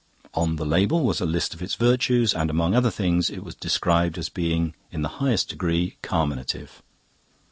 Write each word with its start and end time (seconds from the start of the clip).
On 0.33 0.55
the 0.55 0.65
label 0.65 1.03
was 1.03 1.21
a 1.21 1.27
list 1.27 1.53
of 1.53 1.61
its 1.61 1.75
virtues, 1.75 2.33
and 2.33 2.49
among 2.49 2.73
other 2.73 2.89
things 2.89 3.29
it 3.29 3.43
was 3.43 3.53
described 3.53 4.17
as 4.17 4.29
being 4.29 4.73
in 4.91 5.03
the 5.03 5.07
highest 5.21 5.49
degree 5.49 5.97
carminative. 6.01 6.81